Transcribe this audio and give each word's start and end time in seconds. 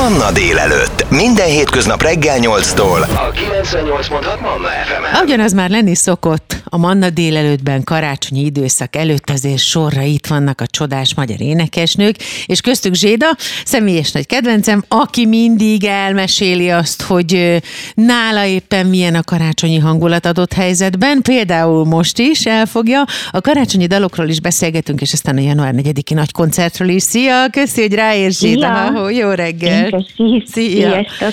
Manna 0.00 0.32
délelőtt. 0.32 1.10
Minden 1.10 1.46
hétköznap 1.46 2.02
reggel 2.02 2.38
8-tól. 2.40 3.00
A 3.02 3.32
98.6 3.32 4.40
Manna 4.40 4.68
fm 4.68 5.24
Ugyanaz 5.24 5.52
már 5.52 5.70
lenni 5.70 5.94
szokott. 5.94 6.62
A 6.64 6.76
Manna 6.76 7.10
délelőttben 7.10 7.84
karácsonyi 7.84 8.44
időszak 8.44 8.96
előtt 8.96 9.30
azért 9.30 9.58
sorra 9.58 10.02
itt 10.02 10.26
vannak 10.26 10.60
a 10.60 10.66
csodás 10.66 11.14
magyar 11.14 11.40
énekesnők, 11.40 12.16
és 12.46 12.60
köztük 12.60 12.94
Zséda, 12.94 13.26
személyes 13.64 14.12
nagy 14.12 14.26
kedvencem, 14.26 14.84
aki 14.88 15.26
mindig 15.26 15.84
elmeséli 15.84 16.70
azt, 16.70 17.02
hogy 17.02 17.62
nála 17.94 18.44
éppen 18.44 18.86
milyen 18.86 19.14
a 19.14 19.22
karácsonyi 19.22 19.78
hangulat 19.78 20.26
adott 20.26 20.52
helyzetben. 20.52 21.22
Például 21.22 21.84
most 21.84 22.18
is 22.18 22.46
elfogja. 22.46 23.04
A 23.30 23.40
karácsonyi 23.40 23.86
dalokról 23.86 24.28
is 24.28 24.40
beszélgetünk, 24.40 25.00
és 25.00 25.12
aztán 25.12 25.36
a 25.36 25.40
január 25.40 25.74
4-i 25.76 26.14
nagy 26.14 26.32
koncertről 26.32 26.88
is. 26.88 27.02
Szia, 27.02 27.48
köszi, 27.50 27.80
hogy 27.80 27.94
ráérsz, 27.94 28.38
Zséda. 28.38 28.60
Szia. 28.60 28.84
Ahó, 28.84 29.08
Jó 29.08 29.30
reggel. 29.30 29.89
Köszi. 29.90 30.42
Szia. 30.46 30.90
Sziasztok. 30.90 31.32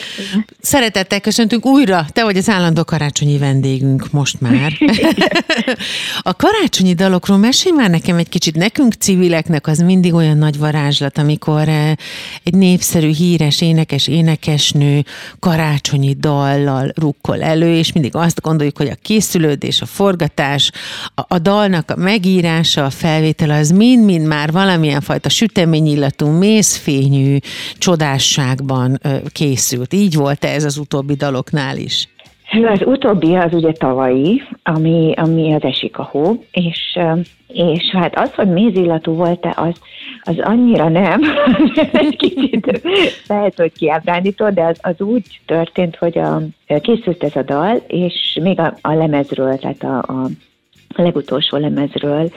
Szeretettel 0.59 1.19
köszöntünk 1.19 1.65
újra, 1.65 2.05
te 2.13 2.23
vagy 2.23 2.37
az 2.37 2.49
állandó 2.49 2.83
karácsonyi 2.83 3.37
vendégünk 3.37 4.11
most 4.11 4.41
már. 4.41 4.71
A 6.21 6.33
karácsonyi 6.35 6.93
dalokról 6.93 7.37
mesélj 7.37 7.75
már 7.75 7.89
nekem 7.89 8.17
egy 8.17 8.29
kicsit. 8.29 8.55
Nekünk 8.55 8.93
civileknek 8.93 9.67
az 9.67 9.77
mindig 9.79 10.13
olyan 10.13 10.37
nagy 10.37 10.57
varázslat, 10.57 11.17
amikor 11.17 11.67
eh, 11.67 11.91
egy 12.43 12.53
népszerű, 12.53 13.09
híres 13.09 13.61
énekes, 13.61 14.07
énekesnő 14.07 15.03
karácsonyi 15.39 16.13
dallal 16.19 16.91
rukkol 16.95 17.41
elő, 17.41 17.75
és 17.75 17.91
mindig 17.91 18.15
azt 18.15 18.41
gondoljuk, 18.41 18.77
hogy 18.77 18.89
a 18.89 18.97
készülődés, 19.01 19.81
a 19.81 19.85
forgatás, 19.85 20.71
a, 21.15 21.21
a 21.27 21.39
dalnak 21.39 21.91
a 21.91 21.95
megírása, 21.95 22.85
a 22.85 22.89
felvétel 22.89 23.49
az 23.49 23.69
mind-mind 23.71 24.27
már 24.27 24.51
valamilyen 24.51 25.01
fajta 25.01 25.29
süteményillatú, 25.29 26.27
mészfényű 26.27 27.37
csodásságban 27.77 28.46
ö, 29.03 29.17
készült. 29.31 29.93
Így 29.93 30.15
volt 30.15 30.45
ez 30.45 30.63
az 30.63 30.77
utóbbi 30.77 31.13
daloknál 31.13 31.77
is? 31.77 32.09
Az 32.51 32.81
utóbbi 32.85 33.35
az 33.35 33.53
ugye 33.53 33.71
tavalyi, 33.71 34.41
ami, 34.63 35.13
ami 35.15 35.53
az 35.53 35.63
esik 35.63 35.97
a 35.97 36.03
hó, 36.03 36.43
és, 36.51 36.99
és 37.47 37.83
hát 37.91 38.19
az, 38.19 38.33
hogy 38.33 38.47
mézillatú 38.47 39.13
volt-e, 39.13 39.53
az, 39.55 39.79
az 40.21 40.39
annyira 40.39 40.89
nem, 40.89 41.21
egy 41.91 42.15
kicsit 42.15 42.81
lehet, 43.27 43.55
hogy 43.57 43.71
kiábrándító, 43.71 44.49
de 44.49 44.63
az, 44.63 44.77
az 44.81 45.01
úgy 45.01 45.41
történt, 45.45 45.95
hogy 45.95 46.17
a, 46.17 46.41
készült 46.81 47.23
ez 47.23 47.35
a 47.35 47.41
dal, 47.41 47.81
és 47.87 48.39
még 48.41 48.59
a, 48.59 48.73
a 48.81 48.93
lemezről, 48.93 49.57
tehát 49.57 49.83
a, 49.83 49.97
a 49.97 50.29
legutolsó 50.95 51.57
lemezről 51.57 52.31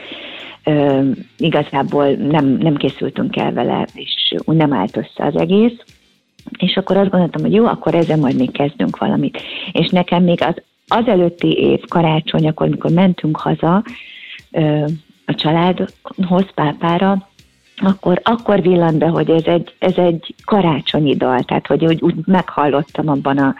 igazából 1.38 2.08
nem, 2.10 2.46
nem 2.46 2.76
készültünk 2.76 3.36
el 3.36 3.52
vele, 3.52 3.86
és 3.94 4.34
úgy 4.44 4.56
nem 4.56 4.72
állt 4.72 4.96
össze 4.96 5.26
az 5.26 5.36
egész. 5.36 5.78
És 6.58 6.76
akkor 6.76 6.96
azt 6.96 7.10
gondoltam, 7.10 7.42
hogy 7.42 7.52
jó, 7.52 7.66
akkor 7.66 7.94
ezzel 7.94 8.16
majd 8.16 8.36
még 8.36 8.50
kezdünk 8.50 8.98
valamit. 8.98 9.42
És 9.72 9.88
nekem 9.88 10.22
még 10.22 10.42
az, 10.42 10.54
az 10.88 11.06
előtti 11.06 11.52
év 11.52 11.80
karácsony, 11.88 12.48
akkor, 12.48 12.66
amikor 12.66 12.90
mentünk 12.90 13.36
haza 13.36 13.82
ö, 14.50 14.84
a 15.26 15.34
családhoz, 15.34 16.46
pápára, 16.54 17.28
akkor, 17.76 18.20
akkor 18.24 18.62
villant 18.62 18.98
be, 18.98 19.06
hogy 19.06 19.30
ez 19.30 19.44
egy, 19.44 19.74
ez 19.78 19.96
egy 19.96 20.34
karácsonyi 20.44 21.16
dal, 21.16 21.42
tehát 21.42 21.66
hogy 21.66 21.84
úgy, 21.84 22.02
úgy 22.02 22.14
meghallottam 22.24 23.08
abban 23.08 23.38
a, 23.38 23.54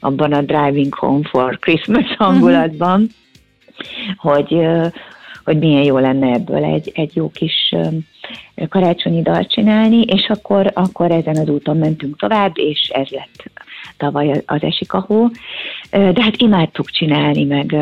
abban 0.00 0.32
a 0.32 0.42
Driving 0.42 0.94
Home 0.94 1.28
for 1.28 1.58
Christmas 1.58 2.14
hangulatban, 2.18 3.06
hogy, 4.16 4.54
ö, 4.54 4.86
hogy 5.44 5.58
milyen 5.58 5.82
jó 5.82 5.98
lenne 5.98 6.32
ebből 6.32 6.64
egy, 6.64 6.90
egy 6.94 7.16
jó 7.16 7.30
kis 7.30 7.74
karácsonyi 8.68 9.22
dalt 9.22 9.50
csinálni, 9.50 10.00
és 10.00 10.28
akkor, 10.28 10.70
akkor 10.74 11.10
ezen 11.10 11.36
az 11.36 11.48
úton 11.48 11.76
mentünk 11.76 12.18
tovább, 12.18 12.52
és 12.54 12.88
ez 12.88 13.08
lett 13.08 13.50
tavaly 13.96 14.42
az 14.46 14.62
Esik 14.62 14.92
a 14.92 15.04
hó. 15.06 15.28
De 15.90 16.22
hát 16.22 16.36
imádtuk 16.36 16.90
csinálni, 16.90 17.44
meg 17.44 17.76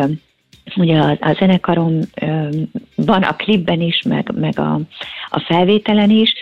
ugye 0.77 0.99
a, 0.99 1.17
a 1.21 1.33
zenekarom 1.39 2.01
ö, 2.21 2.49
van 2.97 3.23
a 3.23 3.37
klipben 3.37 3.81
is, 3.81 4.03
meg, 4.09 4.31
meg 4.35 4.59
a, 4.59 4.81
a 5.29 5.41
felvételen 5.41 6.11
is, 6.11 6.35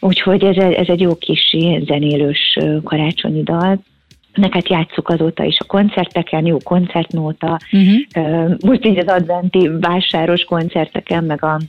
úgyhogy 0.00 0.44
ez, 0.44 0.56
ez 0.56 0.88
egy 0.88 1.00
jó 1.00 1.14
kis 1.14 1.56
zenélős 1.86 2.58
karácsonyi 2.84 3.42
dal. 3.42 3.82
Neket 4.34 4.68
játsszuk 4.68 5.08
azóta 5.08 5.44
is 5.44 5.58
a 5.58 5.64
koncerteken, 5.64 6.46
jó 6.46 6.56
koncertnóta, 6.64 7.58
Uh-huh. 7.72 8.54
Most 8.64 8.84
így 8.84 8.98
az 8.98 9.06
adventi 9.06 9.70
vásáros 9.80 10.44
koncerteken, 10.44 11.24
meg 11.24 11.44
a 11.44 11.60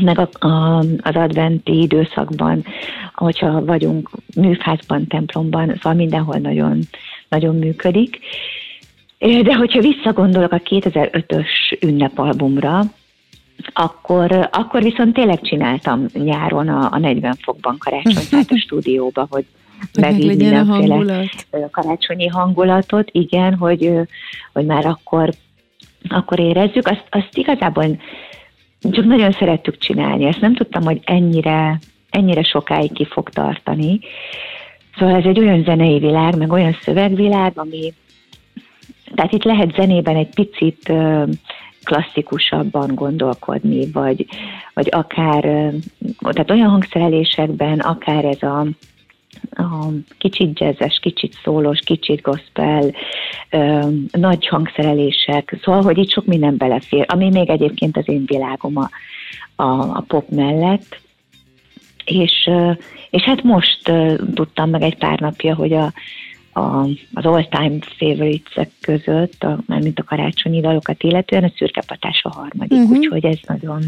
meg 0.00 0.18
a, 0.18 0.46
a, 0.46 0.78
az 0.78 1.14
adventi 1.14 1.80
időszakban, 1.80 2.64
hogyha 3.14 3.64
vagyunk 3.64 4.10
műfázban, 4.36 5.06
templomban, 5.06 5.66
szóval 5.74 5.94
mindenhol 5.94 6.36
nagyon, 6.36 6.78
nagyon 7.28 7.56
működik. 7.56 8.18
De 9.18 9.54
hogyha 9.54 9.80
visszagondolok 9.80 10.52
a 10.52 10.58
2005-ös 10.58 11.80
ünnepalbumra, 11.80 12.80
akkor, 13.72 14.48
akkor 14.52 14.82
viszont 14.82 15.14
tényleg 15.14 15.40
csináltam 15.40 16.06
nyáron 16.12 16.68
a, 16.68 16.88
a 16.92 16.98
40 16.98 17.36
fokban 17.42 17.76
karácsonyfát 17.78 18.50
a 18.50 18.58
stúdióba, 18.64 19.26
hogy 19.30 19.44
Hogy 19.92 20.02
meg 20.02 20.18
így 20.18 20.26
meglegyen 20.26 20.54
a 20.54 20.62
mindenféle 20.62 20.94
hangulat. 20.94 21.70
karácsonyi 21.70 22.26
hangulatot, 22.26 23.08
igen, 23.12 23.54
hogy, 23.54 23.90
hogy 24.52 24.64
már 24.64 24.86
akkor, 24.86 25.30
akkor 26.08 26.40
érezzük. 26.40 26.86
Azt, 26.86 27.06
azt 27.10 27.38
igazából 27.38 28.00
csak 28.90 29.04
nagyon 29.04 29.32
szerettük 29.32 29.78
csinálni. 29.78 30.24
Ezt 30.24 30.40
nem 30.40 30.54
tudtam, 30.54 30.82
hogy 30.82 31.00
ennyire, 31.04 31.78
ennyire 32.10 32.42
sokáig 32.42 32.92
ki 32.92 33.04
fog 33.04 33.30
tartani. 33.30 34.00
Szóval 34.98 35.16
ez 35.16 35.24
egy 35.24 35.38
olyan 35.38 35.62
zenei 35.62 35.98
világ, 35.98 36.36
meg 36.36 36.52
olyan 36.52 36.76
szövegvilág, 36.80 37.52
ami 37.54 37.92
tehát 39.14 39.32
itt 39.32 39.44
lehet 39.44 39.74
zenében 39.74 40.16
egy 40.16 40.34
picit 40.34 40.92
klasszikusabban 41.84 42.94
gondolkodni, 42.94 43.90
vagy, 43.90 44.26
vagy 44.74 44.88
akár, 44.90 45.42
tehát 46.18 46.50
olyan 46.50 46.70
hangszerelésekben, 46.70 47.78
akár 47.78 48.24
ez 48.24 48.42
a 48.42 48.66
kicsit 50.18 50.58
jazzes, 50.58 50.98
kicsit 50.98 51.34
szólós, 51.42 51.80
kicsit 51.80 52.20
gospel, 52.20 52.94
nagy 54.12 54.46
hangszerelések, 54.46 55.58
szóval, 55.62 55.82
hogy 55.82 55.98
itt 55.98 56.10
sok 56.10 56.26
minden 56.26 56.56
belefér, 56.56 57.04
ami 57.08 57.30
még 57.30 57.50
egyébként 57.50 57.96
az 57.96 58.08
én 58.08 58.24
világom 58.26 58.76
a, 58.76 58.88
a, 59.62 59.96
a 59.96 60.04
pop 60.06 60.28
mellett, 60.28 61.00
és, 62.04 62.50
és 63.10 63.22
hát 63.22 63.42
most 63.42 63.92
tudtam 64.34 64.70
meg 64.70 64.82
egy 64.82 64.96
pár 64.96 65.20
napja, 65.20 65.54
hogy 65.54 65.72
a, 65.72 65.92
a, 66.52 66.84
az 67.14 67.24
all-time 67.24 67.78
favorites 67.96 68.68
között, 68.80 69.42
a, 69.42 69.58
mint 69.66 69.98
a 69.98 70.04
karácsonyi 70.04 70.60
dalokat 70.60 71.02
illetően, 71.02 71.44
a 71.44 71.52
szürkepatás 71.56 72.20
a 72.22 72.28
harmadik, 72.28 72.78
uh-huh. 72.78 72.96
úgyhogy 72.96 73.24
ez 73.24 73.38
nagyon, 73.46 73.82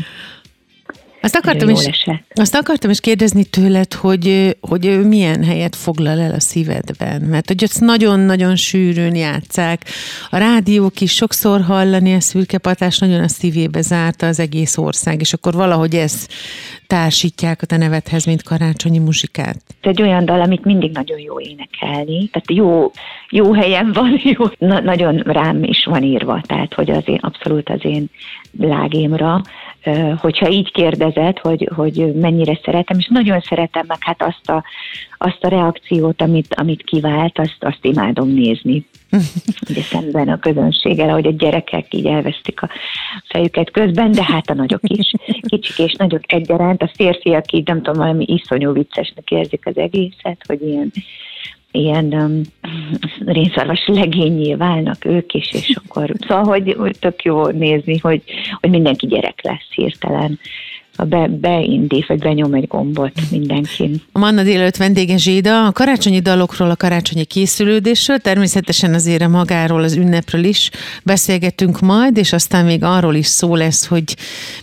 Azt 1.26 1.36
akartam, 1.36 1.68
is, 1.68 1.84
esett. 1.84 2.32
azt 2.34 2.54
akartam 2.54 2.90
is 2.90 3.00
kérdezni 3.00 3.44
tőled, 3.44 3.92
hogy, 3.92 4.56
hogy 4.60 5.06
milyen 5.06 5.44
helyet 5.44 5.76
foglal 5.76 6.20
el 6.20 6.34
a 6.34 6.40
szívedben, 6.40 7.22
mert 7.22 7.48
hogy 7.48 7.64
azt 7.64 7.80
nagyon-nagyon 7.80 8.56
sűrűn 8.56 9.14
játszák. 9.14 9.84
A 10.30 10.36
rádiók 10.36 11.00
is 11.00 11.12
sokszor 11.12 11.60
hallani 11.60 12.14
a 12.14 12.20
szürkepatás 12.20 12.98
nagyon 12.98 13.20
a 13.20 13.28
szívébe 13.28 13.80
zárta 13.80 14.26
az 14.26 14.40
egész 14.40 14.78
ország, 14.78 15.20
és 15.20 15.32
akkor 15.32 15.54
valahogy 15.54 15.94
ezt 15.94 16.32
társítják 16.86 17.62
a 17.62 17.66
te 17.66 17.76
nevedhez, 17.76 18.24
mint 18.24 18.42
karácsonyi 18.42 18.98
muzsikát. 18.98 19.56
Egy 19.80 20.02
olyan 20.02 20.24
dal, 20.24 20.40
amit 20.40 20.64
mindig 20.64 20.92
nagyon 20.92 21.18
jó 21.18 21.40
énekelni, 21.40 22.28
tehát 22.28 22.50
jó, 22.50 22.90
jó 23.30 23.52
helyen 23.52 23.92
van, 23.92 24.20
jó, 24.38 24.44
na, 24.58 24.80
nagyon 24.80 25.16
rám 25.16 25.62
is 25.62 25.84
van 25.84 26.02
írva, 26.02 26.40
tehát 26.46 26.74
hogy 26.74 26.90
az 26.90 27.02
én, 27.04 27.18
abszolút 27.20 27.68
az 27.68 27.84
én 27.84 28.10
lágémra, 28.58 29.42
hogyha 30.16 30.50
így 30.50 30.72
kérdezed, 31.16 31.38
hogy, 31.38 31.70
hogy 31.74 32.14
mennyire 32.14 32.58
szeretem, 32.64 32.98
és 32.98 33.08
nagyon 33.10 33.40
szeretem 33.40 33.84
meg 33.86 33.98
hát 34.00 34.22
azt 34.22 34.50
a, 34.50 34.64
azt 35.18 35.44
a 35.44 35.48
reakciót, 35.48 36.22
amit, 36.22 36.54
amit 36.54 36.82
kivált, 36.82 37.38
azt, 37.38 37.56
azt 37.60 37.84
imádom 37.84 38.28
nézni. 38.28 38.86
Ugye 39.70 39.82
szemben 39.82 40.28
a 40.28 40.38
közönséggel, 40.38 41.08
ahogy 41.08 41.26
a 41.26 41.30
gyerekek 41.30 41.94
így 41.94 42.06
elvesztik 42.06 42.62
a 42.62 42.68
fejüket 43.28 43.70
közben, 43.70 44.12
de 44.12 44.24
hát 44.24 44.50
a 44.50 44.54
nagyok 44.54 44.80
is, 44.82 45.10
kicsik 45.48 45.78
és 45.78 45.92
nagyok 45.92 46.32
egyaránt, 46.32 46.82
a 46.82 46.90
férfiak 46.94 47.52
így 47.52 47.66
nem 47.66 47.82
tudom, 47.82 48.00
valami 48.02 48.24
iszonyú 48.28 48.72
viccesnek 48.72 49.30
érzik 49.30 49.66
az 49.66 49.76
egészet, 49.76 50.40
hogy 50.46 50.62
ilyen 50.62 50.92
ilyen 51.76 52.12
um, 52.12 52.40
rénszarvas 53.26 53.86
legényé 53.86 54.54
válnak 54.54 55.04
ők 55.04 55.34
is, 55.34 55.52
és 55.52 55.78
akkor 55.84 56.12
szóval, 56.28 56.44
hogy, 56.44 56.74
hogy 56.78 56.98
tök 56.98 57.22
jó 57.22 57.46
nézni, 57.46 57.98
hogy, 57.98 58.22
hogy 58.60 58.70
mindenki 58.70 59.06
gyerek 59.06 59.42
lesz 59.42 59.68
hirtelen. 59.74 60.38
Ha 60.96 61.04
be, 61.04 61.28
beindít, 61.28 62.06
vagy 62.06 62.18
benyom 62.18 62.54
egy 62.54 62.66
gombot 62.66 63.12
mindenki. 63.30 63.90
A 64.12 64.18
Manna 64.18 64.42
délőtt 64.42 64.76
vendége 64.76 65.16
Zséda, 65.16 65.66
a 65.66 65.72
karácsonyi 65.72 66.20
dalokról, 66.20 66.70
a 66.70 66.76
karácsonyi 66.76 67.24
készülődésről, 67.24 68.18
természetesen 68.18 68.94
azért 68.94 69.22
a 69.22 69.28
magáról, 69.28 69.82
az 69.82 69.94
ünnepről 69.94 70.44
is 70.44 70.70
beszélgetünk 71.04 71.80
majd, 71.80 72.16
és 72.16 72.32
aztán 72.32 72.64
még 72.64 72.82
arról 72.82 73.14
is 73.14 73.26
szó 73.26 73.54
lesz, 73.54 73.86
hogy 73.86 74.16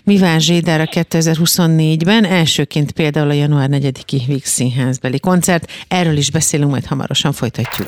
mi 0.03 0.17
vár 0.17 0.41
Zsédára 0.41 0.83
2024-ben, 0.91 2.25
elsőként 2.25 2.91
például 2.91 3.29
a 3.29 3.33
január 3.33 3.69
4-i 3.71 4.21
Víg 4.27 4.45
Színházbeli 4.45 5.19
koncert. 5.19 5.71
Erről 5.87 6.17
is 6.17 6.31
beszélünk, 6.31 6.71
majd 6.71 6.85
hamarosan 6.85 7.31
folytatjuk. 7.31 7.87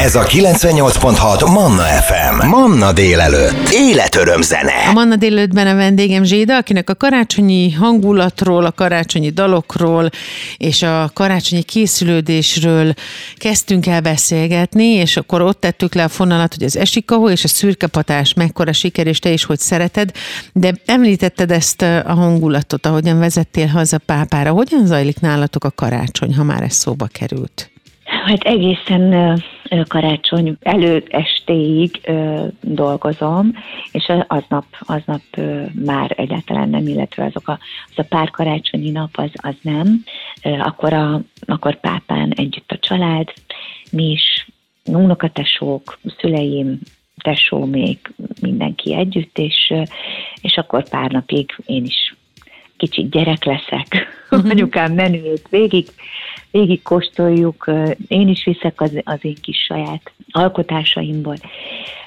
Ez 0.00 0.14
a 0.14 0.22
98.6 0.22 1.52
Manna 1.52 1.82
FM. 1.82 2.46
Manna 2.46 2.92
délelőtt. 2.92 3.68
Életöröm 3.72 4.42
zene. 4.42 4.88
A 4.88 4.92
Manna 4.92 5.16
délőttben 5.16 5.66
a 5.66 5.74
vendégem 5.74 6.24
Zséda, 6.24 6.56
akinek 6.56 6.90
a 6.90 6.94
karácsonyi 6.94 7.70
hangulatról, 7.78 8.64
a 8.64 8.72
karácsonyi 8.72 9.30
dalokról 9.30 10.10
és 10.56 10.82
a 10.82 11.10
karácsonyi 11.14 11.62
készülődésről 11.62 12.94
kezdtünk 13.36 13.86
el 13.86 14.00
beszélgetni, 14.00 14.84
és 14.84 15.16
akkor 15.16 15.42
ott 15.42 15.60
tettük 15.60 15.94
le 15.94 16.04
a 16.04 16.08
fonalat, 16.08 16.54
hogy 16.54 16.62
az 16.64 16.76
esikahó 16.76 17.28
és 17.28 17.44
a 17.44 17.48
szürkepatás 17.48 18.34
mekkora 18.34 18.72
siker, 18.72 19.06
és 19.06 19.18
te 19.18 19.30
is 19.30 19.44
hogy 19.44 19.58
szereted, 19.58 20.10
de 20.52 20.74
említetted 20.84 21.50
ezt 21.50 21.82
a 21.82 22.14
hangulatot, 22.14 22.86
ahogyan 22.86 23.18
vezettél 23.18 23.66
haza 23.66 23.98
pápára. 23.98 24.50
Hogyan 24.50 24.86
zajlik 24.86 25.20
nálatok 25.20 25.64
a 25.64 25.70
karácsony, 25.70 26.34
ha 26.34 26.42
már 26.42 26.62
ez 26.62 26.74
szóba 26.74 27.06
került? 27.06 27.70
Hát 28.28 28.42
egészen 28.42 29.42
karácsony 29.86 30.56
előestéig 30.60 32.10
dolgozom, 32.60 33.52
és 33.92 34.12
aznap, 34.26 34.64
aznap 34.80 35.22
már 35.84 36.14
egyáltalán 36.16 36.68
nem, 36.68 36.86
illetve 36.86 37.24
azok 37.24 37.48
a, 37.48 37.58
az 37.90 37.98
a 37.98 38.06
pár 38.08 38.30
karácsonyi 38.30 38.90
nap 38.90 39.10
az, 39.12 39.30
az 39.32 39.54
nem. 39.62 40.04
Akkor, 40.42 40.92
a, 40.92 41.20
akkor 41.46 41.80
pápán 41.80 42.32
együtt 42.36 42.70
a 42.70 42.78
család, 42.78 43.32
mi 43.90 44.10
is, 44.10 44.48
unokatesók, 44.84 45.98
szüleim, 46.18 46.78
tesó 47.16 47.64
még 47.64 47.98
mindenki 48.40 48.94
együtt, 48.94 49.38
és, 49.38 49.74
és 50.40 50.56
akkor 50.56 50.88
pár 50.88 51.10
napig 51.10 51.56
én 51.66 51.84
is 51.84 52.16
kicsit 52.78 53.10
gyerek 53.10 53.44
leszek, 53.44 53.86
uh-huh. 54.30 54.50
anyukám 54.54 54.92
menüjét 54.92 55.46
végig, 55.50 55.86
végig 56.50 56.82
kóstoljuk, 56.82 57.70
én 58.08 58.28
is 58.28 58.44
viszek 58.44 58.80
az, 58.80 59.00
az 59.04 59.18
én 59.22 59.36
kis 59.40 59.56
saját 59.56 60.12
alkotásaimból. 60.30 61.36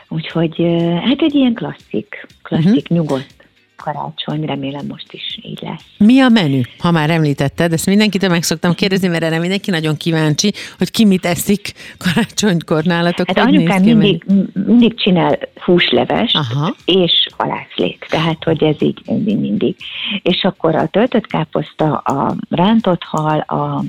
Úgyhogy 0.07 0.55
hát 1.03 1.21
egy 1.21 1.35
ilyen 1.35 1.53
klasszik, 1.53 2.27
klasszik, 2.41 2.67
uh-huh. 2.67 2.97
nyugodt 2.97 3.40
karácsony, 3.83 4.45
remélem 4.45 4.85
most 4.87 5.13
is 5.13 5.39
így 5.41 5.59
lesz. 5.61 5.83
Mi 5.97 6.19
a 6.19 6.29
menü, 6.29 6.61
ha 6.79 6.91
már 6.91 7.09
említetted? 7.09 7.73
Ezt 7.73 7.85
mindenkitől 7.85 8.29
meg 8.29 8.43
szoktam 8.43 8.73
kérdezni, 8.73 9.07
mert 9.07 9.23
erre 9.23 9.39
mindenki 9.39 9.71
nagyon 9.71 9.97
kíváncsi, 9.97 10.53
hogy 10.77 10.91
ki 10.91 11.05
mit 11.05 11.25
eszik 11.25 11.73
karácsonykor 11.97 12.83
nálatok. 12.83 13.27
Hát 13.27 13.37
anyukám 13.37 13.83
mindig, 13.83 14.23
mindig 14.65 14.99
csinál 14.99 15.39
húsleves 15.63 16.33
Aha. 16.33 16.75
és 16.85 17.27
halászlét, 17.37 18.05
tehát 18.09 18.43
hogy 18.43 18.63
ez 18.63 18.75
így 18.79 19.01
mindig, 19.05 19.37
mindig. 19.37 19.75
És 20.21 20.43
akkor 20.43 20.75
a 20.75 20.87
töltött 20.87 21.27
káposzta, 21.27 21.97
a 21.97 22.35
rántott 22.49 23.03
hal, 23.03 23.39
a 23.39 23.83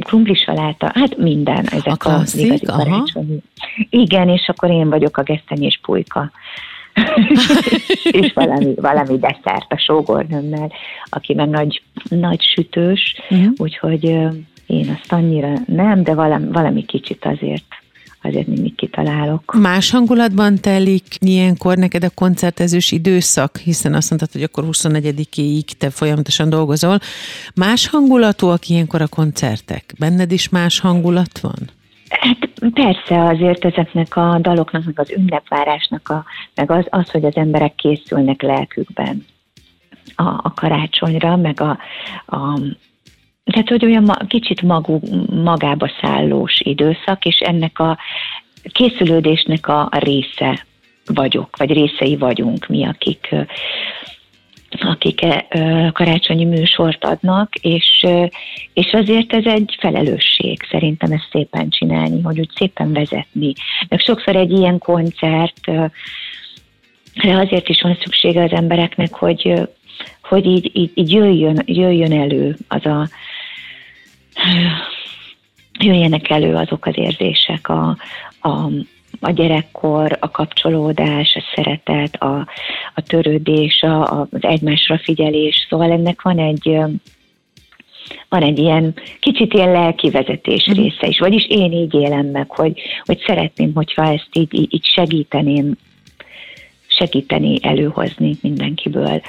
krumpli 0.00 0.34
saláta, 0.34 0.90
hát 0.94 1.16
minden 1.16 1.66
ezek 1.66 2.04
a, 2.04 2.10
a 2.10 2.22
igazi 2.34 2.60
karácsonyi. 2.66 3.42
Igen, 3.90 4.28
és 4.28 4.48
akkor 4.48 4.70
én 4.70 4.88
vagyok 4.88 5.16
a 5.16 5.22
gesztenyés 5.22 5.80
pulyka. 5.82 6.30
és 8.20 8.32
valami, 8.32 8.74
valami 8.74 9.18
desszert 9.18 9.72
a 9.72 9.78
sógornőmmel, 9.78 10.72
aki 11.04 11.34
meg 11.34 11.48
nagy, 11.48 11.82
nagy 12.08 12.42
sütős, 12.42 13.16
uh-huh. 13.30 13.52
úgyhogy 13.56 14.04
én 14.66 14.98
azt 15.00 15.12
annyira 15.12 15.52
nem, 15.66 16.02
de 16.02 16.14
valami, 16.14 16.46
valami 16.52 16.84
kicsit 16.84 17.24
azért 17.24 17.64
azért 18.22 18.46
mindig 18.46 18.74
kitalálok. 18.74 19.54
Más 19.60 19.90
hangulatban 19.90 20.56
telik 20.60 21.04
ilyenkor 21.18 21.76
neked 21.76 22.04
a 22.04 22.10
koncertezős 22.10 22.92
időszak, 22.92 23.58
hiszen 23.58 23.94
azt 23.94 24.08
mondtad, 24.08 24.32
hogy 24.32 24.42
akkor 24.42 24.64
24-ig 24.66 25.64
te 25.78 25.90
folyamatosan 25.90 26.48
dolgozol. 26.48 26.98
Más 27.54 27.88
hangulatúak 27.88 28.68
ilyenkor 28.68 29.02
a 29.02 29.08
koncertek? 29.08 29.94
Benned 29.98 30.32
is 30.32 30.48
más 30.48 30.80
hangulat 30.80 31.38
van? 31.40 31.70
Hát 32.08 32.47
persze 32.72 33.24
azért 33.24 33.64
ezeknek 33.64 34.16
a 34.16 34.38
daloknak, 34.40 34.84
meg 34.84 34.98
az 34.98 35.10
ünnepvárásnak, 35.10 36.08
a, 36.08 36.24
meg 36.54 36.70
az, 36.70 36.86
az, 36.90 37.10
hogy 37.10 37.24
az 37.24 37.36
emberek 37.36 37.74
készülnek 37.74 38.42
lelkükben 38.42 39.26
a, 40.16 40.22
a 40.22 40.52
karácsonyra, 40.54 41.36
meg 41.36 41.60
a, 41.60 41.78
a 42.26 42.60
tehát, 43.44 43.68
hogy 43.68 43.84
olyan 43.84 44.16
kicsit 44.26 44.62
magú, 44.62 45.00
magába 45.42 45.90
szállós 46.00 46.60
időszak, 46.60 47.24
és 47.24 47.38
ennek 47.38 47.78
a 47.78 47.98
készülődésnek 48.62 49.68
a 49.68 49.88
része 49.98 50.66
vagyok, 51.06 51.56
vagy 51.56 51.72
részei 51.72 52.16
vagyunk 52.16 52.66
mi, 52.66 52.84
akik 52.84 53.34
akik 54.70 55.26
karácsonyi 55.92 56.44
műsort 56.44 57.04
adnak, 57.04 57.54
és, 57.54 58.06
és 58.72 58.92
azért 58.92 59.32
ez 59.32 59.44
egy 59.46 59.76
felelősség 59.78 60.62
szerintem 60.70 61.12
ezt 61.12 61.28
szépen 61.30 61.68
csinálni, 61.68 62.22
hogy 62.22 62.38
úgy 62.38 62.50
szépen 62.54 62.92
vezetni. 62.92 63.52
Meg 63.88 64.00
sokszor 64.00 64.36
egy 64.36 64.50
ilyen 64.50 64.78
koncert, 64.78 65.70
azért 67.22 67.68
is 67.68 67.82
van 67.82 67.98
szüksége 68.02 68.42
az 68.42 68.52
embereknek, 68.52 69.14
hogy, 69.14 69.68
hogy 70.22 70.46
így, 70.46 70.70
így, 70.72 70.90
így 70.94 71.12
jöjjön, 71.12 71.62
jöjjön 71.64 72.12
elő 72.12 72.56
az 72.68 72.86
a 72.86 73.08
jöjjenek 75.78 76.30
elő 76.30 76.54
azok 76.54 76.86
az 76.86 76.96
érzések, 76.96 77.68
a, 77.68 77.96
a, 78.40 78.70
a 79.20 79.30
gyerekkor, 79.30 80.16
a 80.20 80.30
kapcsolódás, 80.30 81.36
a 81.36 81.42
szeretet, 81.54 82.14
a, 82.14 82.46
a 82.94 83.00
törődés, 83.02 83.82
a, 83.82 84.20
az 84.20 84.26
egymásra 84.40 84.98
figyelés. 84.98 85.66
Szóval 85.68 85.90
ennek 85.90 86.22
van 86.22 86.38
egy 86.38 86.78
van 88.28 88.42
egy 88.42 88.58
ilyen 88.58 88.94
kicsit 89.20 89.52
ilyen 89.52 89.72
lelki 89.72 90.10
vezetés 90.10 90.68
mm. 90.70 90.72
része 90.72 91.06
is, 91.06 91.18
vagyis 91.18 91.46
én 91.48 91.72
így 91.72 91.94
élem 91.94 92.26
meg, 92.26 92.50
hogy, 92.50 92.80
hogy 93.04 93.22
szeretném, 93.26 93.74
hogyha 93.74 94.12
ezt 94.12 94.28
így, 94.32 94.54
így 94.74 94.84
segíteném, 94.84 95.76
segíteni 96.86 97.58
előhozni 97.62 98.36
mindenkiből. 98.42 99.20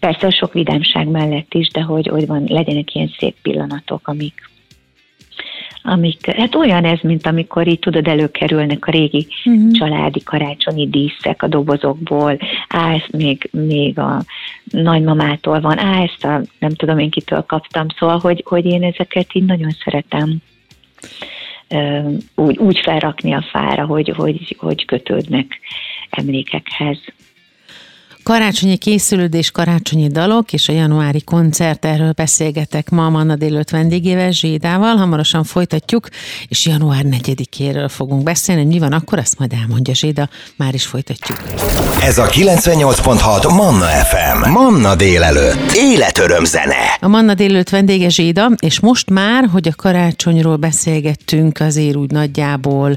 Persze 0.00 0.26
a 0.26 0.30
sok 0.30 0.52
vidámság 0.52 1.08
mellett 1.08 1.54
is, 1.54 1.68
de 1.68 1.82
hogy, 1.82 2.06
hogy 2.06 2.26
van, 2.26 2.44
legyenek 2.46 2.94
ilyen 2.94 3.14
szép 3.18 3.34
pillanatok, 3.42 4.08
amik, 4.08 4.50
amik, 5.82 6.30
hát 6.30 6.54
olyan 6.54 6.84
ez, 6.84 6.98
mint 7.02 7.26
amikor 7.26 7.68
így 7.68 7.78
tudod, 7.78 8.06
előkerülnek 8.06 8.86
a 8.86 8.90
régi 8.90 9.26
uh-huh. 9.44 9.70
családi 9.70 10.22
karácsonyi 10.22 10.88
díszek 10.88 11.42
a 11.42 11.48
dobozokból, 11.48 12.38
á, 12.68 12.94
ezt 12.94 13.12
még, 13.12 13.48
még 13.52 13.98
a 13.98 14.22
nagymamától 14.64 15.60
van, 15.60 15.78
á, 15.78 16.02
ezt 16.02 16.24
a 16.24 16.40
nem 16.58 16.74
tudom 16.74 16.98
én 16.98 17.10
kitől 17.10 17.42
kaptam, 17.42 17.86
szóval, 17.98 18.18
hogy, 18.18 18.42
hogy 18.46 18.64
én 18.64 18.82
ezeket 18.82 19.26
így 19.32 19.44
nagyon 19.44 19.76
szeretem 19.84 20.36
úgy, 22.34 22.58
úgy 22.58 22.78
felrakni 22.78 23.32
a 23.32 23.44
fára, 23.50 23.84
hogy, 23.86 24.12
hogy, 24.16 24.56
hogy 24.58 24.84
kötődnek 24.84 25.60
emlékekhez. 26.10 26.98
Karácsonyi 28.22 28.76
készülődés, 28.76 29.50
karácsonyi 29.50 30.08
dalok 30.08 30.52
és 30.52 30.68
a 30.68 30.72
januári 30.72 31.22
koncert, 31.22 31.84
erről 31.84 32.12
beszélgetek 32.12 32.90
ma 32.90 33.08
Manna 33.08 33.36
délőtt 33.36 33.70
vendégével, 33.70 34.30
Zsédával. 34.30 34.96
Hamarosan 34.96 35.44
folytatjuk, 35.44 36.08
és 36.48 36.66
január 36.66 37.04
4-éről 37.10 37.88
fogunk 37.88 38.22
beszélni. 38.22 38.64
Mi 38.64 38.78
van 38.78 38.92
akkor, 38.92 39.18
azt 39.18 39.38
majd 39.38 39.52
elmondja 39.52 39.94
Zséda. 39.94 40.28
Már 40.56 40.74
is 40.74 40.86
folytatjuk. 40.86 41.38
Ez 42.02 42.18
a 42.18 42.26
98.6 42.26 43.54
Manna 43.54 43.86
FM. 43.86 44.50
Manna 44.50 44.94
délelőtt. 44.94 45.72
Életöröm 45.74 46.44
zene. 46.44 46.98
A 47.00 47.08
Manna 47.08 47.34
délőtt 47.34 47.68
vendége 47.68 48.08
Zséda, 48.08 48.50
és 48.58 48.80
most 48.80 49.10
már, 49.10 49.48
hogy 49.52 49.68
a 49.68 49.74
karácsonyról 49.76 50.56
beszélgettünk, 50.56 51.60
azért 51.60 51.96
úgy 51.96 52.10
nagyjából 52.10 52.96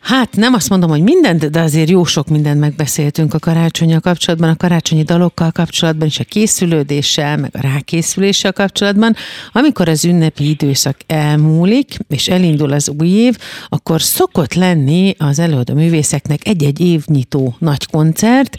Hát 0.00 0.36
nem 0.36 0.54
azt 0.54 0.68
mondom, 0.68 0.90
hogy 0.90 1.02
mindent, 1.02 1.50
de 1.50 1.60
azért 1.60 1.90
jó 1.90 2.04
sok 2.04 2.28
mindent 2.28 2.60
megbeszéltünk 2.60 3.34
a 3.34 3.38
karácsonyjal 3.38 4.00
kapcsolatban, 4.00 4.29
a 4.38 4.56
karácsonyi 4.56 5.02
dalokkal 5.02 5.50
kapcsolatban, 5.50 6.06
és 6.06 6.18
a 6.18 6.24
készülődéssel, 6.24 7.36
meg 7.36 7.50
a 7.54 7.60
rákészüléssel 7.60 8.52
kapcsolatban. 8.52 9.16
Amikor 9.52 9.88
az 9.88 10.04
ünnepi 10.04 10.48
időszak 10.48 10.96
elmúlik, 11.06 11.96
és 12.08 12.28
elindul 12.28 12.72
az 12.72 12.92
új 12.98 13.08
év, 13.08 13.38
akkor 13.68 14.02
szokott 14.02 14.54
lenni 14.54 15.14
az 15.18 15.38
előadó 15.38 15.74
művészeknek 15.74 16.46
egy-egy 16.46 16.80
évnyitó 16.80 17.54
nagy 17.58 17.86
koncert, 17.86 18.56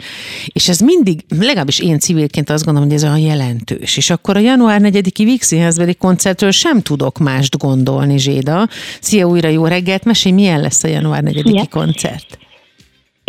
és 0.47 0.69
ez 0.69 0.79
mindig, 0.79 1.23
legalábbis 1.29 1.79
én 1.79 1.99
civilként 1.99 2.49
azt 2.49 2.65
gondolom, 2.65 2.89
hogy 2.89 2.97
ez 2.97 3.03
olyan 3.03 3.19
jelentős. 3.19 3.97
És 3.97 4.09
akkor 4.09 4.37
a 4.37 4.39
január 4.39 4.81
4-i 4.83 5.23
Vígszínházbeli 5.23 5.95
koncertről 5.95 6.51
sem 6.51 6.81
tudok 6.81 7.17
mást 7.17 7.57
gondolni, 7.57 8.17
Zséda. 8.17 8.69
Szia 9.01 9.27
újra, 9.27 9.47
jó 9.47 9.65
reggelt, 9.65 10.03
mesélj, 10.03 10.35
milyen 10.35 10.61
lesz 10.61 10.83
a 10.83 10.87
január 10.87 11.23
negyedik 11.23 11.69
koncert. 11.69 12.39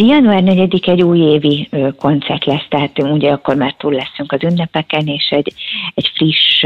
Január 0.06 0.42
4 0.42 0.88
egy 0.88 1.02
újévi 1.02 1.68
koncert 1.98 2.44
lesz, 2.44 2.66
tehát 2.68 2.98
ugye 3.02 3.30
akkor 3.30 3.54
már 3.54 3.74
túl 3.74 3.92
leszünk 3.92 4.32
az 4.32 4.42
ünnepeken, 4.42 5.06
és 5.06 5.28
egy, 5.30 5.52
egy 5.94 6.10
friss 6.14 6.64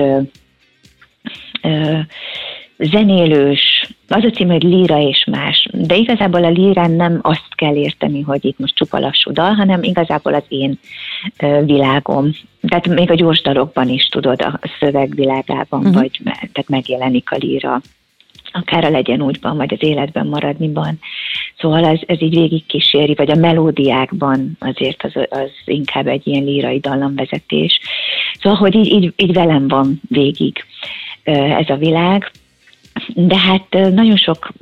zenélős, 2.78 3.90
az 4.08 4.24
a 4.24 4.30
cím, 4.30 4.48
hogy 4.48 4.62
líra 4.62 5.00
és 5.00 5.24
más, 5.30 5.68
de 5.72 5.96
igazából 5.96 6.44
a 6.44 6.50
lírán 6.50 6.90
nem 6.90 7.18
azt 7.22 7.54
kell 7.54 7.74
érteni, 7.74 8.20
hogy 8.20 8.44
itt 8.44 8.58
most 8.58 8.74
csupa 8.74 8.98
lassú 8.98 9.32
dal, 9.32 9.52
hanem 9.52 9.82
igazából 9.82 10.34
az 10.34 10.44
én 10.48 10.78
világom. 11.64 12.30
Tehát 12.68 12.88
még 12.88 13.10
a 13.10 13.14
gyors 13.14 13.42
dalokban 13.42 13.88
is 13.88 14.06
tudod, 14.06 14.42
a 14.42 14.60
szövegvilágában, 14.80 15.80
uh-huh. 15.80 15.94
vagy 15.94 16.20
tehát 16.24 16.68
megjelenik 16.68 17.30
a 17.30 17.36
líra 17.36 17.80
akár 18.56 18.84
a 18.84 18.90
legyen 18.90 19.22
úgyban, 19.22 19.56
vagy 19.56 19.72
az 19.72 19.82
életben 19.82 20.26
maradniban. 20.26 20.98
Szóval 21.58 21.84
ez, 21.84 22.00
ez 22.06 22.22
így 22.22 22.34
végig 22.34 22.66
vagy 23.16 23.30
a 23.30 23.34
melódiákban 23.34 24.56
azért 24.60 25.02
az, 25.02 25.12
az 25.30 25.50
inkább 25.64 26.06
egy 26.06 26.26
ilyen 26.26 26.44
lírai 26.44 26.78
dallamvezetés. 26.78 27.80
Szóval, 28.40 28.58
hogy 28.58 28.74
így, 28.74 28.92
így, 28.92 29.12
így 29.16 29.32
velem 29.32 29.68
van 29.68 30.00
végig 30.08 30.64
ez 31.24 31.68
a 31.68 31.76
világ, 31.76 32.30
de 33.14 33.38
hát 33.38 33.70
nagyon 33.70 34.16
sok 34.16 34.52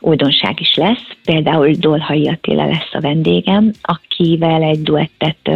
újdonság 0.00 0.60
is 0.60 0.74
lesz, 0.74 1.06
például 1.24 1.70
Dolhai 1.70 2.28
Attila 2.28 2.66
lesz 2.66 2.92
a 2.92 3.00
vendégem, 3.00 3.72
akivel 3.82 4.62
egy 4.62 4.82
duettet 4.82 5.50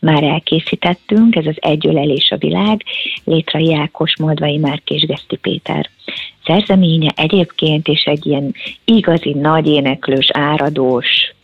már 0.00 0.22
elkészítettünk, 0.22 1.36
ez 1.36 1.46
az 1.46 1.56
Egyölelés 1.56 2.30
a 2.30 2.36
világ, 2.36 2.82
Létrai 3.24 3.74
Ákos, 3.74 4.16
Moldvai 4.18 4.58
Márk 4.58 4.90
és 4.90 5.06
Geszti 5.06 5.36
Péter 5.36 5.90
szerzeménye 6.44 7.12
egyébként, 7.16 7.88
és 7.88 8.02
egy 8.02 8.26
ilyen 8.26 8.54
igazi 8.84 9.32
nagy 9.32 9.66
éneklős, 9.66 10.28
áradós, 10.32 11.34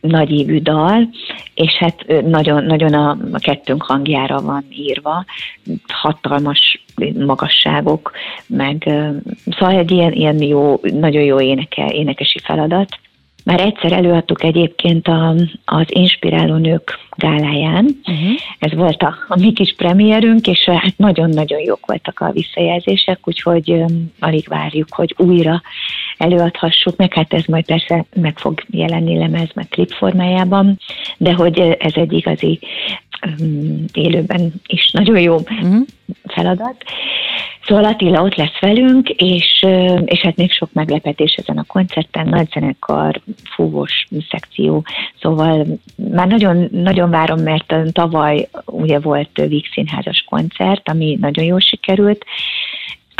nagy 0.00 0.30
évű 0.30 0.60
dal, 0.60 1.08
és 1.60 1.74
hát 1.74 2.06
nagyon, 2.22 2.64
nagyon 2.64 2.94
a, 2.94 3.10
a 3.32 3.38
kettőnk 3.38 3.82
hangjára 3.82 4.40
van 4.40 4.64
írva, 4.70 5.24
hatalmas 5.86 6.84
magasságok, 7.14 8.10
meg 8.46 8.82
szóval 9.58 9.76
egy 9.76 9.90
ilyen, 9.90 10.12
ilyen 10.12 10.42
jó, 10.42 10.80
nagyon 10.82 11.22
jó 11.22 11.40
éneke, 11.40 11.90
énekesi 11.92 12.38
feladat. 12.38 12.98
Már 13.44 13.60
egyszer 13.60 13.92
előadtuk 13.92 14.42
egyébként 14.42 15.08
a, 15.08 15.34
az 15.64 15.86
Inspiráló 15.88 16.56
Nők 16.56 16.98
gáláján. 17.16 17.84
Uh-huh. 17.84 18.30
Ez 18.58 18.74
volt 18.74 19.02
a, 19.02 19.14
a 19.28 19.38
mi 19.38 19.52
kis 19.52 19.74
premierünk, 19.76 20.46
és 20.46 20.64
hát 20.64 20.96
nagyon-nagyon 20.96 21.60
jók 21.60 21.86
voltak 21.86 22.20
a 22.20 22.32
visszajelzések, 22.32 23.18
úgyhogy 23.24 23.70
um, 23.70 24.12
alig 24.20 24.48
várjuk, 24.48 24.88
hogy 24.90 25.14
újra 25.18 25.62
előadhassuk, 26.16 26.96
meg 26.96 27.14
hát 27.14 27.32
ez 27.32 27.44
majd 27.44 27.64
persze 27.64 28.04
meg 28.14 28.38
fog 28.38 28.62
jelenni 28.70 29.18
lemez, 29.18 29.48
meg 29.54 29.68
klip 29.68 29.90
formájában, 29.90 30.78
de 31.16 31.32
hogy 31.32 31.58
ez 31.58 31.92
egy 31.94 32.12
igazi 32.12 32.58
um, 33.40 33.84
élőben 33.92 34.52
is 34.66 34.90
nagyon 34.90 35.20
jó 35.20 35.34
uh-huh. 35.34 35.86
feladat. 36.26 36.84
Szóval 37.66 37.84
Attila 37.84 38.22
ott 38.22 38.34
lesz 38.34 38.60
velünk, 38.60 39.08
és, 39.08 39.66
és 40.04 40.20
hát 40.20 40.36
még 40.36 40.52
sok 40.52 40.72
meglepetés 40.72 41.32
ezen 41.32 41.58
a 41.58 41.64
koncerten, 41.64 42.28
nagy 42.28 42.48
zenekar, 42.52 43.20
fúvós 43.54 44.06
szekció, 44.30 44.84
szóval 45.20 45.66
már 46.12 46.26
nagyon, 46.26 46.68
nagyon 46.72 47.10
várom, 47.10 47.40
mert 47.40 47.74
tavaly 47.92 48.48
ugye 48.64 48.98
volt 48.98 49.42
Víg 49.48 49.64
Színházas 49.72 50.24
koncert, 50.28 50.88
ami 50.88 51.18
nagyon 51.20 51.44
jól 51.44 51.60
sikerült, 51.60 52.24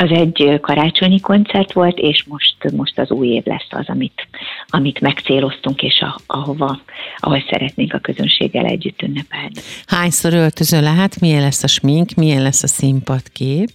az 0.02 0.10
egy 0.10 0.58
karácsonyi 0.60 1.20
koncert 1.20 1.72
volt, 1.72 1.98
és 1.98 2.24
most, 2.28 2.70
most 2.76 2.98
az 2.98 3.10
új 3.10 3.28
év 3.28 3.44
lesz 3.44 3.66
az, 3.70 3.88
amit, 3.88 4.28
amit 4.66 5.00
megcéloztunk, 5.00 5.82
és 5.82 6.00
a, 6.00 6.20
ahova, 6.26 6.80
ahol 7.16 7.44
szeretnénk 7.50 7.94
a 7.94 7.98
közönséggel 7.98 8.64
együtt 8.64 9.02
ünnepelni. 9.02 9.54
Hányszor 9.86 10.34
öltözöl 10.34 10.82
lehet? 10.82 11.20
Milyen 11.20 11.40
lesz 11.40 11.62
a 11.62 11.66
smink? 11.66 12.14
Milyen 12.14 12.42
lesz 12.42 12.62
a 12.62 12.66
színpadkép? 12.66 13.70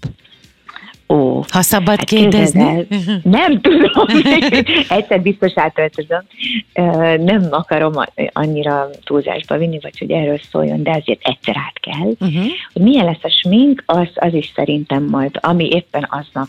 Ó, 1.08 1.42
ha 1.52 1.62
szabad 1.62 1.98
hát 1.98 2.04
kérdezni? 2.04 2.62
El, 2.62 2.86
nem 3.24 3.62
tudom, 3.62 4.08
egyszer 4.90 5.22
biztos 5.22 5.52
átöltözöm. 5.56 6.22
Nem 7.26 7.48
akarom 7.50 7.94
annyira 8.34 8.90
túlzásba 9.04 9.58
vinni, 9.58 9.80
vagy 9.82 9.98
hogy 10.00 10.12
erről 10.12 10.40
szóljon, 10.52 10.84
de 10.84 10.92
azért 10.92 11.28
egyszer 11.28 11.56
át 11.58 11.80
kell. 11.80 12.08
Uh-huh. 12.08 12.46
Hogy 12.74 12.82
milyen 12.82 13.06
lesz 13.06 13.24
a 13.24 13.30
smink, 13.30 13.84
az, 13.86 14.08
az 14.14 14.34
is 14.34 14.52
szerintem 14.56 15.04
majd, 15.04 15.40
ami 15.42 15.68
éppen 15.68 16.08
aznap 16.10 16.48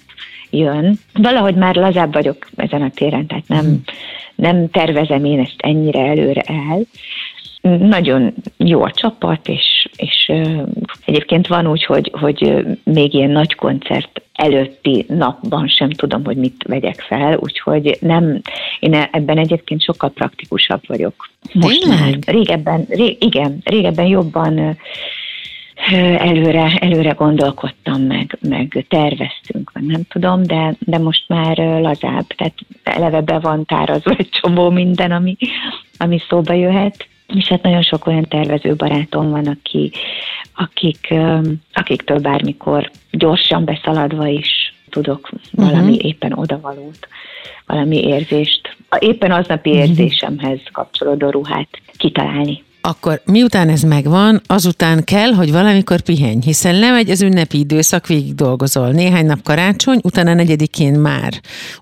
jön. 0.51 0.99
Valahogy 1.13 1.55
már 1.55 1.75
lazább 1.75 2.13
vagyok 2.13 2.47
ezen 2.57 2.83
a 2.83 2.91
téren, 2.91 3.27
tehát 3.27 3.49
nem, 3.49 3.59
uh-huh. 3.59 3.81
nem 4.35 4.71
tervezem 4.71 5.25
én 5.25 5.41
ezt 5.41 5.55
ennyire 5.57 6.01
előre 6.01 6.41
el, 6.41 6.81
nagyon 7.61 8.35
jó 8.57 8.83
a 8.83 8.91
csapat, 8.91 9.49
és, 9.49 9.89
és 9.97 10.33
egyébként 11.05 11.47
van 11.47 11.67
úgy, 11.67 11.85
hogy, 11.85 12.11
hogy 12.13 12.67
még 12.85 13.15
ilyen 13.15 13.31
nagy 13.31 13.55
koncert 13.55 14.23
előtti 14.33 15.05
napban 15.09 15.69
sem 15.69 15.91
tudom, 15.91 16.25
hogy 16.25 16.37
mit 16.37 16.65
vegyek 16.69 17.01
fel, 17.01 17.37
úgyhogy 17.41 17.97
nem, 18.01 18.41
én 18.81 18.95
ebben 18.95 19.39
egyébként 19.39 19.83
sokkal 19.83 20.11
praktikusabb 20.11 20.83
vagyok. 20.87 21.31
Most 21.53 21.87
már. 21.87 22.19
Régebben, 22.27 22.87
ré, 22.89 23.17
igen, 23.21 23.59
régebben 23.65 24.07
jobban 24.07 24.77
előre, 26.19 26.77
előre 26.79 27.11
gondolkodtam, 27.11 28.03
meg, 28.03 28.39
meg 28.49 28.87
terveztünk, 28.89 29.71
meg 29.73 29.85
nem 29.85 30.03
tudom, 30.09 30.43
de, 30.43 30.75
de 30.79 30.99
most 30.99 31.29
már 31.29 31.57
lazább, 31.57 32.27
tehát 32.27 32.55
eleve 32.83 33.21
be 33.21 33.39
van 33.39 33.65
tárazva 33.65 34.15
egy 34.17 34.29
csomó 34.29 34.71
minden, 34.71 35.13
ami, 35.13 35.37
ami 35.97 36.21
szóba 36.29 36.53
jöhet 36.53 37.07
és 37.27 37.49
hát 37.49 37.63
nagyon 37.63 37.83
sok 37.83 38.07
olyan 38.07 38.25
tervező 38.29 38.75
barátom 38.75 39.31
van, 39.31 39.47
aki, 39.47 39.93
akik, 40.55 41.15
akiktől 41.73 42.19
bármikor 42.19 42.91
gyorsan 43.11 43.65
beszaladva 43.65 44.27
is 44.27 44.75
tudok 44.91 45.31
valami 45.53 45.93
uh-huh. 45.93 46.05
éppen 46.05 46.33
odavalót, 46.33 47.09
valami 47.67 48.05
érzést, 48.05 48.77
éppen 48.99 49.31
aznapi 49.31 49.71
uh-huh. 49.71 49.89
érzésemhez 49.89 50.61
kapcsolódó 50.73 51.31
ruhát 51.31 51.69
kitalálni 51.97 52.65
akkor 52.87 53.21
miután 53.25 53.69
ez 53.69 53.83
megvan, 53.83 54.41
azután 54.47 55.05
kell, 55.05 55.33
hogy 55.33 55.53
valamikor 55.53 56.01
pihenj, 56.01 56.39
hiszen 56.45 56.79
lemegy 56.79 57.11
az 57.11 57.23
ünnepi 57.23 57.59
időszak, 57.59 58.07
végig 58.07 58.35
dolgozol. 58.35 58.91
Néhány 58.91 59.27
nap 59.27 59.43
karácsony, 59.43 60.01
utána 60.03 60.35
negyedikén 60.35 60.95
már 60.95 61.33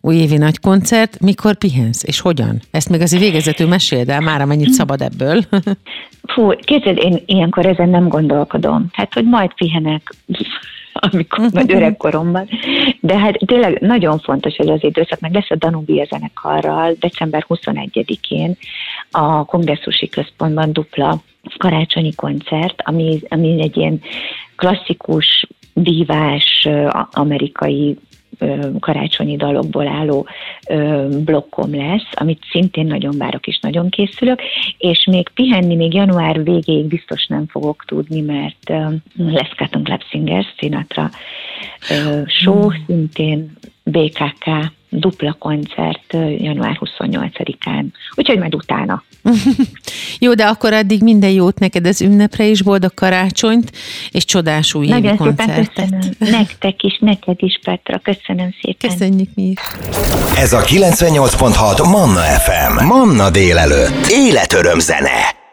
újévi 0.01 0.37
nagy 0.37 0.61
koncert. 0.61 1.21
Mikor 1.21 1.55
pihensz, 1.57 2.05
és 2.05 2.21
hogyan? 2.21 2.61
Ezt 2.71 2.89
még 2.89 3.01
azért 3.01 3.23
végezetül 3.23 3.69
meséld 3.69 4.09
el, 4.09 4.21
már 4.21 4.41
amennyit 4.41 4.69
szabad 4.69 5.01
ebből. 5.01 5.41
Fú, 6.35 6.51
képzeld, 6.57 6.99
én 6.99 7.23
ilyenkor 7.27 7.67
ezen 7.67 7.89
nem 7.89 8.09
gondolkodom. 8.09 8.87
Hát, 8.93 9.15
hogy 9.15 9.25
majd 9.25 9.55
pihenek 9.55 10.15
amikor 10.95 11.51
nagy 11.51 11.73
öregkoromban. 11.73 12.49
De 13.01 13.19
hát 13.19 13.39
tényleg 13.47 13.81
nagyon 13.81 14.19
fontos 14.19 14.55
ez 14.55 14.67
az 14.67 14.85
időszak, 14.85 15.21
meg 15.21 15.35
lesz 15.35 15.51
a 15.51 15.57
Danubia 15.57 16.05
zenekarral 16.05 16.97
december 17.01 17.47
21-én 17.49 18.57
a 19.15 19.45
kongresszusi 19.45 20.09
központban 20.09 20.73
dupla 20.73 21.23
karácsonyi 21.59 22.15
koncert, 22.15 22.83
ami, 22.85 23.21
ami 23.29 23.63
egy 23.63 23.77
ilyen 23.77 24.01
klasszikus, 24.57 25.47
dívás, 25.75 26.69
amerikai 27.11 27.99
karácsonyi 28.81 29.37
dalokból 29.37 29.89
álló 29.89 30.27
blokkom 31.25 31.75
lesz, 31.75 32.09
amit 32.15 32.45
szintén 32.51 32.87
nagyon 32.87 33.19
várok 33.19 33.47
és 33.47 33.59
nagyon 33.61 33.89
készülök, 33.89 34.41
és 34.79 35.05
még 35.11 35.29
pihenni 35.29 35.75
még 35.75 35.95
január 35.95 36.43
végéig 36.43 36.85
biztos 36.85 37.27
nem 37.27 37.47
fogok 37.47 37.85
tudni, 37.87 38.21
mert 38.21 38.73
lesz 39.17 39.55
Cotton 39.57 39.85
Club 39.85 40.03
Singers, 40.11 40.55
Sinatra 40.57 41.11
show, 42.27 42.65
mm. 42.65 42.85
szintén 42.87 43.53
BKK 43.85 44.73
dupla 44.99 45.37
koncert 45.39 46.13
január 46.39 46.79
28-án, 46.81 47.85
úgyhogy 48.15 48.39
majd 48.39 48.55
utána. 48.55 49.03
Jó, 50.19 50.35
de 50.35 50.45
akkor 50.45 50.73
addig 50.73 51.03
minden 51.03 51.31
jót 51.31 51.59
neked 51.59 51.87
az 51.87 52.03
ünnepre 52.03 52.45
is, 52.45 52.63
boldog 52.63 52.95
karácsonyt, 52.95 53.73
és 54.11 54.25
csodás 54.25 54.75
új 54.75 54.87
évi 54.87 55.15
koncertet. 55.17 56.17
Nektek 56.19 56.83
is, 56.83 56.99
neked 57.01 57.37
is, 57.39 57.61
Petra, 57.65 57.99
köszönöm 57.99 58.55
szépen. 58.63 58.91
Köszönjük 58.91 59.29
mi 59.35 59.43
is. 59.43 59.59
Ez 60.37 60.53
a 60.53 60.61
98.6 60.61 61.91
Manna 61.91 62.21
FM. 62.21 62.85
Manna 62.85 63.31
délelőtt. 63.31 64.07
Életöröm 64.09 64.79
zene. 64.79 65.44